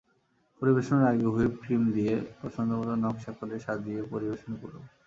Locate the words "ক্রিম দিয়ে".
1.61-2.13